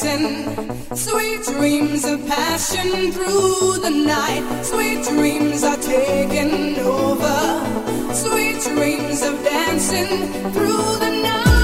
Dancing. 0.00 0.96
Sweet 0.96 1.42
dreams 1.44 2.04
of 2.04 2.26
passion 2.26 3.12
through 3.12 3.78
the 3.78 3.90
night. 3.90 4.62
Sweet 4.64 5.04
dreams 5.04 5.62
are 5.62 5.76
taking 5.76 6.78
over. 6.78 8.14
Sweet 8.14 8.60
dreams 8.62 9.22
of 9.22 9.42
dancing 9.44 10.32
through 10.52 10.96
the 10.98 11.20
night. 11.22 11.55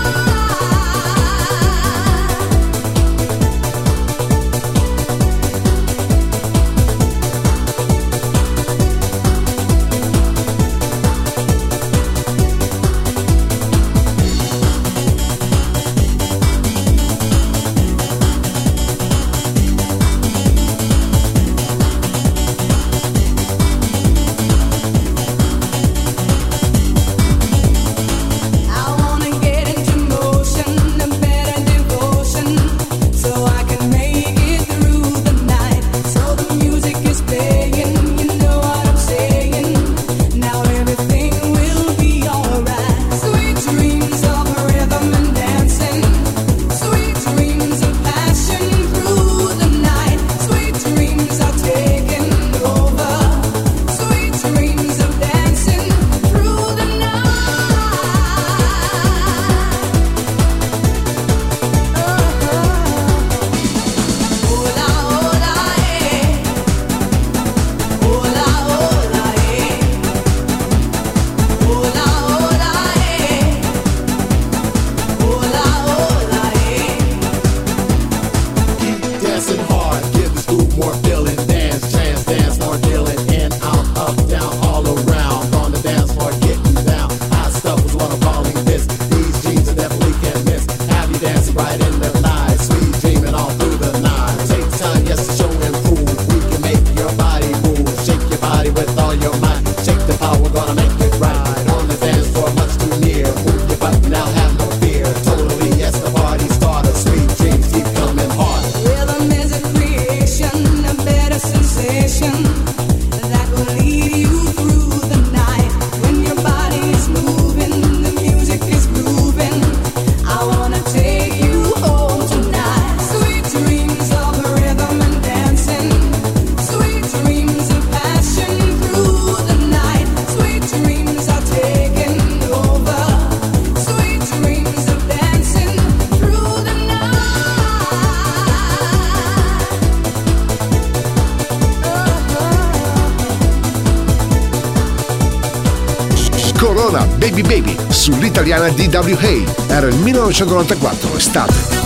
Sull'italiana 148.63 148.69
DWA. 148.71 149.75
Era 149.75 149.87
il 149.89 149.97
1994, 149.97 151.17
estate. 151.17 151.81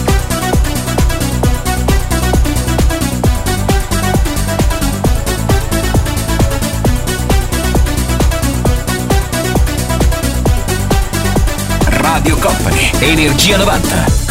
Radio 11.89 12.36
Company, 12.36 12.90
Energia 12.98 13.57
90. 13.57 14.26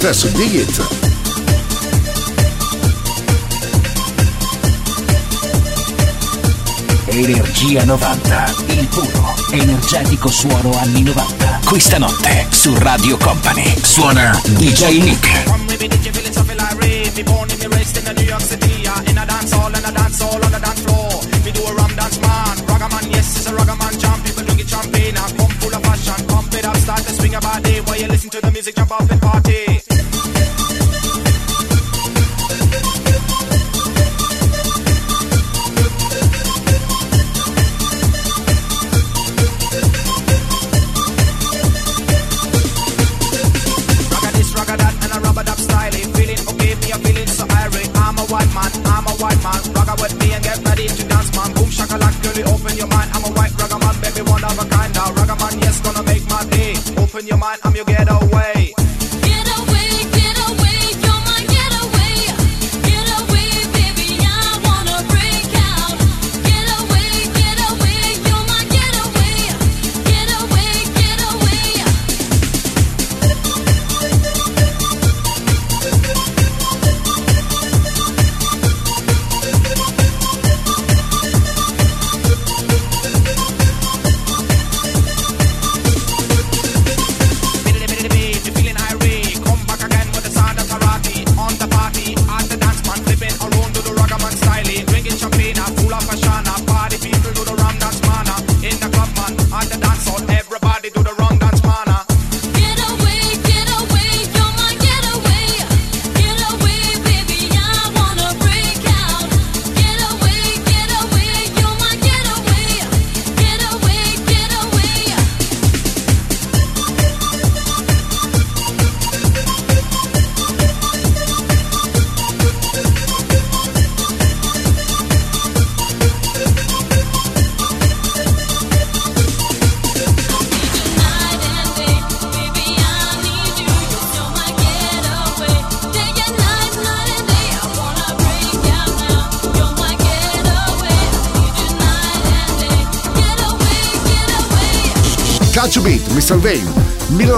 93 0.00 0.14
su 0.14 0.28
Dig 0.32 0.54
It. 0.54 0.82
Energia 7.06 7.84
90, 7.84 8.54
il 8.68 8.86
puro, 8.86 9.34
energetico 9.50 10.30
suono 10.30 10.70
anni 10.78 11.02
90. 11.02 11.60
Questa 11.64 11.98
notte 11.98 12.46
su 12.48 12.72
Radio 12.78 13.18
Company 13.18 13.74
suona 13.82 14.40
DJ 14.44 15.02
Nick. 15.02 15.44
Come 15.44 15.64
with 15.66 15.80
me, 15.82 16.32
so 16.32 16.44
feel 16.44 16.56
like 16.56 16.76
rave? 16.80 17.12
Me 17.16 17.22
born 17.22 17.50
in 17.50 17.58
me 17.58 17.76
raised 17.76 17.96
in 17.98 18.04
the 18.04 18.14
New 18.14 18.26
York 18.26 18.40
City. 18.40 18.88
In 19.06 19.18
a 19.18 19.26
dance 19.26 19.54
hall, 19.54 19.74
and 19.74 19.84
a 19.84 19.92
dance 19.92 20.22
hall 20.22 20.42
on 20.42 20.50
the 20.50 20.60
dance 20.60 20.80
floor. 20.80 21.10
Me 21.44 21.52
do 21.52 21.62
a 21.62 21.74
rum 21.74 21.94
dance 21.94 22.18
man, 22.20 22.56
ragga 22.66 22.88
man, 22.88 23.10
yes, 23.10 23.36
it's 23.36 23.46
a 23.46 23.52
ragga 23.52 23.76
man 23.76 23.98
jam. 23.98 24.22
People 24.22 24.44
drink 24.44 24.60
it 24.60 24.68
champagne, 24.68 25.16
and 25.16 25.36
come 25.36 25.50
full 25.60 25.74
of 25.74 25.82
passion. 25.82 26.26
Pump 26.26 26.54
it 26.54 26.64
up, 26.64 26.76
start 26.76 27.02
to 27.04 27.12
swing 27.12 27.32
your 27.32 27.42
body 27.42 27.80
while 27.80 28.00
you 28.00 28.08
listen 28.08 28.30
to 28.30 28.40
the 28.40 28.50
music, 28.50 28.76
jump 28.76 28.92
off 28.92 29.19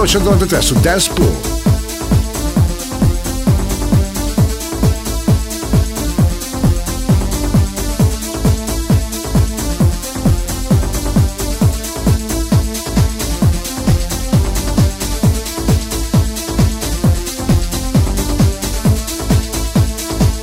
1993 0.03 0.61
su 0.61 0.73
Dance 0.81 1.11
Pool. 1.13 1.31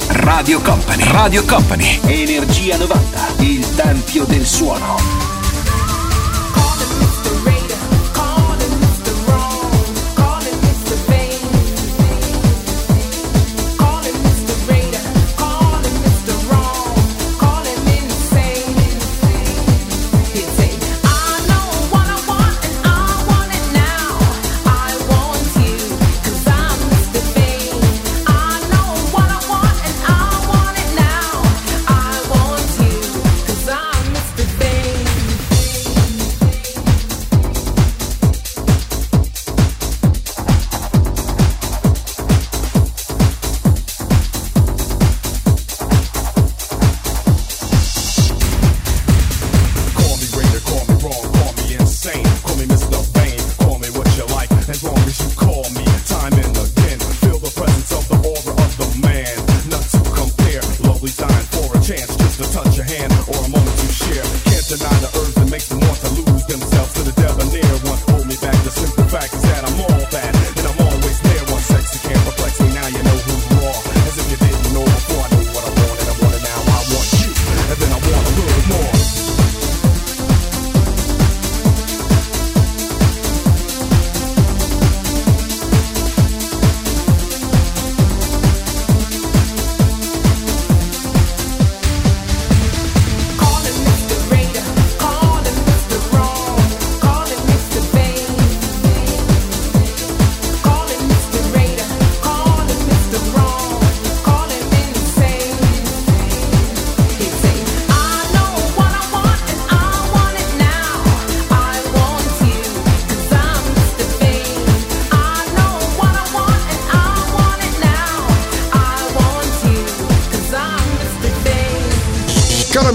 Radio 0.09 0.61
Company. 0.63 1.05
Radio 1.05 1.45
Company. 1.45 2.01
Energia 2.07 2.79
90, 2.79 3.35
il 3.41 3.75
tempio 3.75 4.25
del 4.25 4.47
suono. 4.47 5.20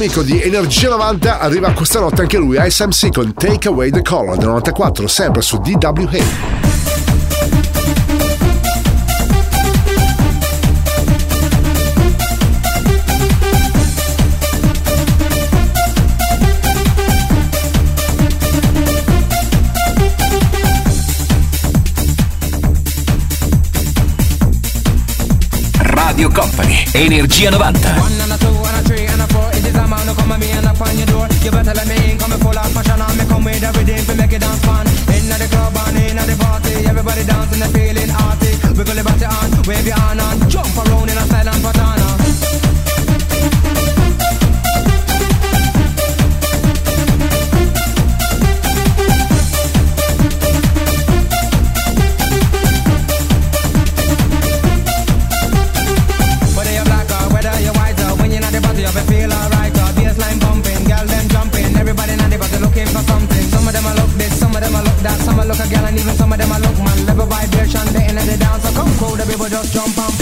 amico 0.06 0.22
di 0.22 0.40
Energia 0.40 0.90
90 0.90 1.40
arriva 1.40 1.72
questa 1.72 1.99
notte 1.99 2.22
anche 2.22 2.38
lui, 2.38 2.60
SMC 2.64 3.11
con 3.11 3.34
Take 3.34 3.69
Away 3.69 3.90
the 3.90 4.03
Color 4.03 4.38
del 4.38 4.49
94, 4.49 5.07
sempre 5.07 5.41
su 5.41 5.57
DWA. 5.57 6.73
Radio 25.80 26.30
Company, 26.30 26.84
Energia 26.91 27.49
90. 27.49 28.35
You 31.46 31.52
better 31.52 31.76
let 31.76 31.88
me 31.88 31.94
in, 32.10 32.18
coming 32.18 32.40
full 32.40 32.58
of 32.58 32.74
passion 32.74 33.00
And 33.00 33.18
me 33.20 33.26
come 33.30 33.44
with 33.44 33.62
everything 33.62 34.04
to 34.04 34.16
make 34.16 34.34
it 34.34 34.42
dance 34.42 34.66
fun 34.66 34.88
Inna 35.14 35.38
the 35.38 35.46
club 35.46 35.78
and 35.78 35.98
inna 36.02 36.26
the 36.26 36.36
party 36.42 36.74
Everybody 36.90 37.24
dancing, 37.24 37.60
they 37.60 37.70
feeling 37.70 38.10
arty 38.10 38.58
Wiggle 38.74 38.98
it 38.98 39.06
body 39.06 39.26
on, 39.26 39.52
wave 39.70 39.86
your 39.86 39.96
hand 39.96 40.22
and 40.22 40.50
Jump 40.50 40.74
around 40.76 41.08
in 41.08 41.16
a 41.16 41.26
silent 41.30 41.62
pattern. 41.62 41.95
attraction, 67.76 67.94
they 67.94 68.08
in 68.08 68.16
the 68.16 68.38
dance, 68.38 68.64
so 68.64 68.74
come 68.76 68.92
crowd, 68.98 69.20
the 69.20 69.26
people 69.26 69.48
just 69.48 69.74
jump 69.74 69.98
on 69.98 70.15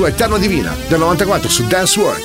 su 0.00 0.06
Eterna 0.06 0.38
Divina 0.38 0.74
del 0.88 0.98
94 0.98 1.50
su 1.50 1.66
Dance 1.66 2.00
Work. 2.00 2.22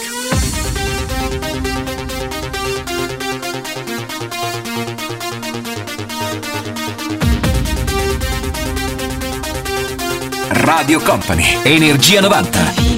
Radio 10.52 11.02
Company, 11.02 11.58
Energia 11.64 12.22
90. 12.22 12.95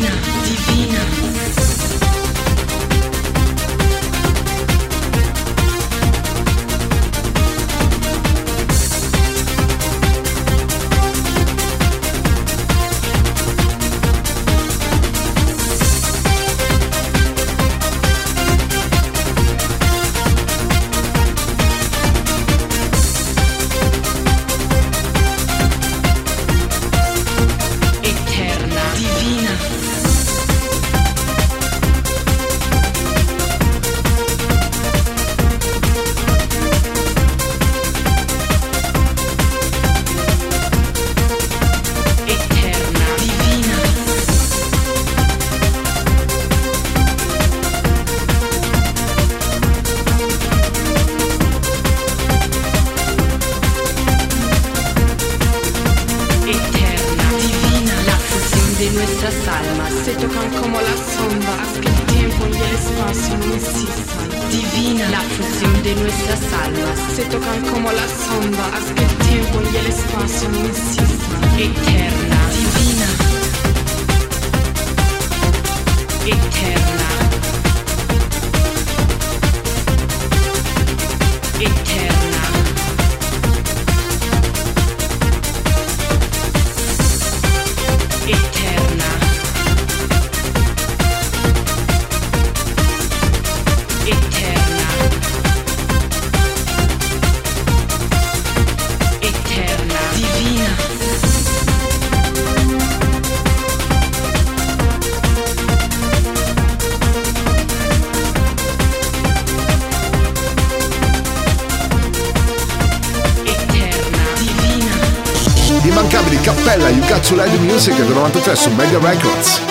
di 116.30 116.40
Cappella, 116.40 116.90
You 116.90 117.06
Got 117.06 117.28
to 117.28 117.36
Let 117.36 117.49
the 117.52 117.58
Music 117.60 117.95
del 117.95 118.08
93 118.14 118.56
su 118.56 118.70
Mega 118.72 118.98
Records. 118.99 119.62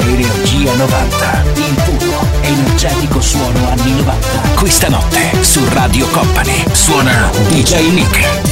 Energia 0.00 0.74
90, 0.74 1.42
il 1.54 1.74
puro, 1.84 2.26
energetico 2.40 3.20
suono 3.20 3.68
anni 3.68 3.92
90. 3.96 4.18
Questa 4.54 4.88
notte 4.88 5.42
su 5.42 5.60
Radio 5.68 6.06
Company 6.08 6.64
suona 6.72 7.30
DJ 7.48 7.90
Nick. 7.90 8.51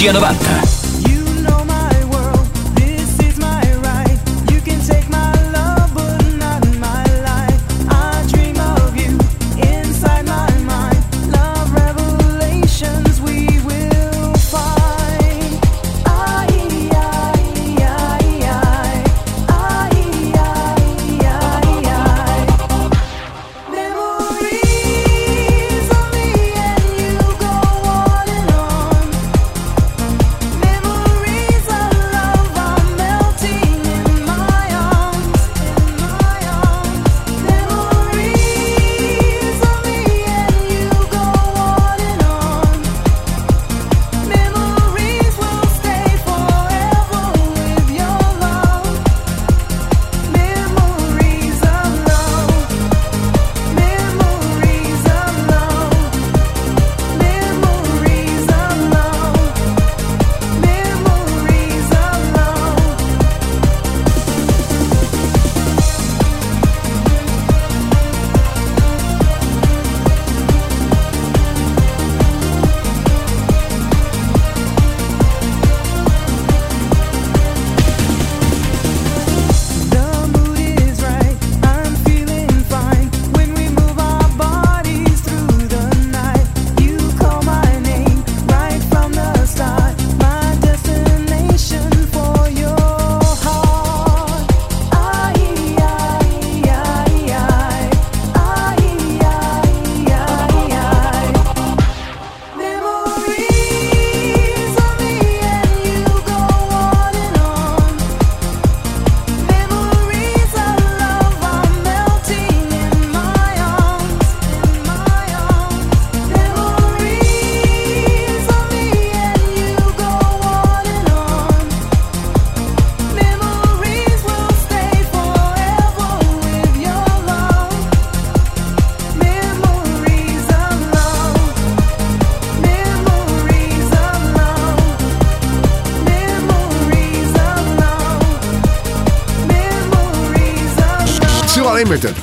Gianovatta. 0.00 0.49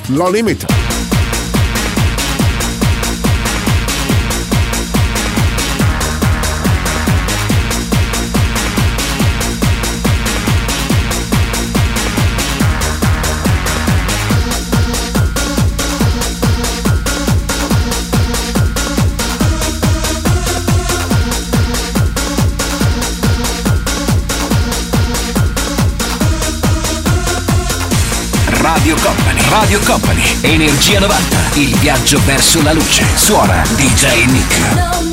No 0.09 0.29
Limit. 0.29 0.76
Radio 29.49 29.79
Company, 29.79 30.23
Energia 30.41 30.99
90, 30.99 31.37
il 31.55 31.75
viaggio 31.77 32.19
verso 32.25 32.61
la 32.63 32.73
luce. 32.73 33.05
Suora 33.15 33.61
DJ 33.75 34.25
Nick. 34.25 35.06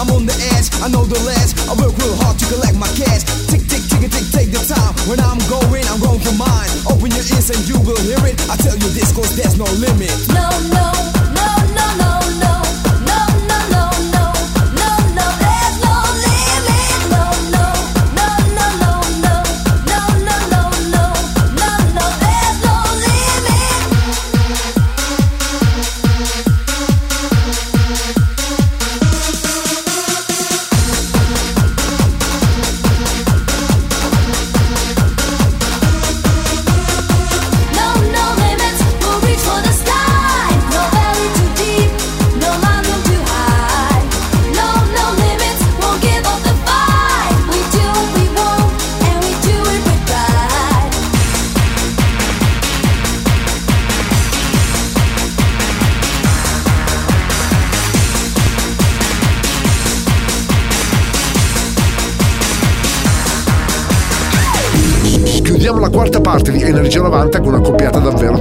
I'm 0.00 0.08
on 0.16 0.24
the 0.24 0.32
edge, 0.56 0.72
I 0.80 0.88
know 0.88 1.04
the 1.04 1.20
last. 1.28 1.60
I 1.68 1.76
work 1.76 1.92
real 2.00 2.16
hard 2.24 2.38
to 2.38 2.46
collect 2.48 2.72
my 2.72 2.88
cash. 2.96 3.20
Tick, 3.52 3.60
tick, 3.68 3.84
tick, 3.84 4.08
tick, 4.08 4.26
take 4.32 4.48
the 4.48 4.64
time. 4.64 4.96
When 5.04 5.20
I'm 5.20 5.36
going, 5.44 5.84
I'm 5.92 6.00
going 6.00 6.20
for 6.20 6.32
mine. 6.40 6.72
Open 6.88 7.12
your 7.12 7.26
ears 7.36 7.52
and 7.52 7.60
you 7.68 7.76
will 7.84 8.00
hear 8.00 8.24
it. 8.24 8.40
I 8.48 8.56
tell 8.56 8.80
you 8.80 8.88
this, 8.96 9.12
cause 9.12 9.36
there's 9.36 9.58
no 9.60 9.68
limit. 9.76 10.08
No, 10.32 10.48
no, 10.72 10.88
no, 11.36 11.48
no, 11.76 11.86
no. 12.00 12.19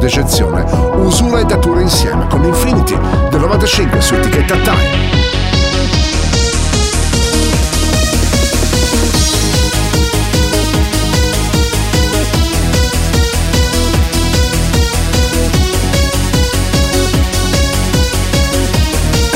eccezione, 0.10 0.64
usura 0.96 1.40
e 1.40 1.46
datura 1.46 1.82
insieme 1.82 2.26
con 2.28 2.44
Infinity 2.44 2.98
del 3.30 3.42
95 3.42 4.02
su 4.02 4.16
etichetta 4.16 4.56
Time. 4.56 5.08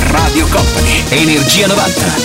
Radio 0.10 0.48
Company, 0.48 1.04
Energia 1.10 1.68
90. 1.68 2.23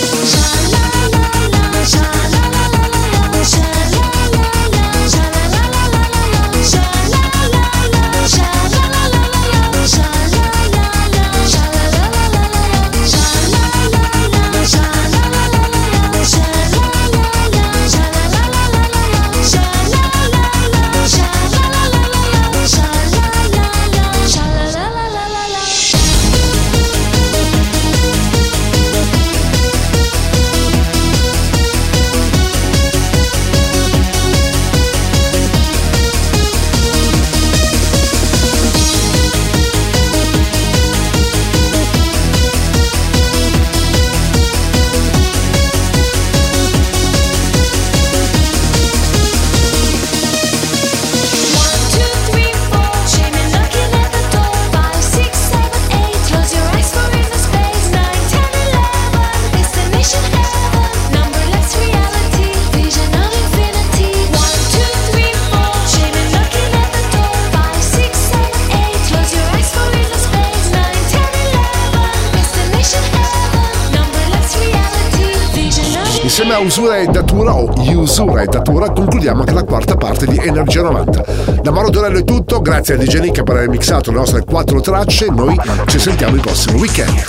Grazie 82.61 82.95
a 82.95 82.97
DJ 82.97 83.19
Nick 83.19 83.43
per 83.43 83.55
aver 83.55 83.69
mixato 83.69 84.11
le 84.11 84.17
nostre 84.17 84.43
quattro 84.43 84.81
tracce, 84.81 85.27
noi 85.29 85.57
ci 85.87 85.99
sentiamo 85.99 86.35
il 86.35 86.41
prossimo 86.41 86.77
weekend. 86.77 87.23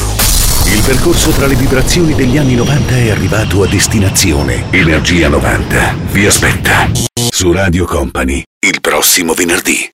Il 0.66 0.82
percorso 0.84 1.30
tra 1.30 1.46
le 1.46 1.54
vibrazioni 1.54 2.14
degli 2.14 2.36
anni 2.36 2.54
90 2.54 2.96
è 2.96 3.10
arrivato 3.10 3.62
a 3.62 3.66
destinazione. 3.66 4.64
Energia 4.70 5.28
90 5.28 5.94
vi 6.12 6.26
aspetta 6.26 6.88
su 7.30 7.52
Radio 7.52 7.86
Company 7.86 8.42
il 8.60 8.80
prossimo 8.80 9.32
venerdì. 9.32 9.88